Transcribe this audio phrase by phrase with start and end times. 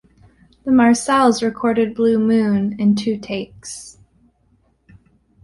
[0.63, 3.99] The Marcels recorded "Blue Moon" in two takes.